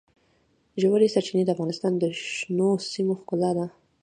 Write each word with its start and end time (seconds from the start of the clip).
ژورې 0.81 1.07
سرچینې 1.13 1.43
د 1.45 1.49
افغانستان 1.55 1.93
د 1.97 2.03
شنو 2.23 2.69
سیمو 2.91 3.13
ښکلا 3.21 3.51
ده. 3.57 3.65